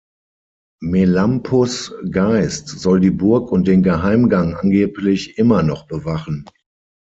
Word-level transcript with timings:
Melampus’ 0.81 1.93
Geist 2.09 2.67
soll 2.69 3.01
die 3.01 3.11
Burg 3.11 3.51
und 3.51 3.67
den 3.67 3.83
Geheimgang 3.83 4.55
angeblich 4.55 5.37
immer 5.37 5.61
noch 5.61 5.85
bewachen. 5.85 6.45